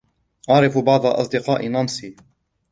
[0.49, 2.15] أعرف بعض أصدقاء نانسي.